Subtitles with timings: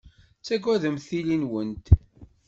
[0.35, 1.85] Tettagademt tili-nwent.